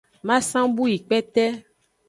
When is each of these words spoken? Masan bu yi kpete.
Masan 0.27 0.67
bu 0.77 0.83
yi 0.91 0.97
kpete. 1.05 1.45